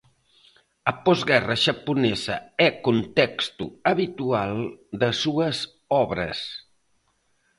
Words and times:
A 0.91 0.93
posguerra 1.05 1.55
xaponesa 1.65 2.37
é 2.65 2.67
contexto 2.87 3.65
habitual 3.91 4.53
das 5.01 5.15
súas 5.23 5.55
obras. 6.03 6.39